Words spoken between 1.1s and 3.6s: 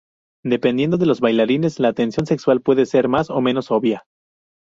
bailarines, la tensión sexual puede ser más o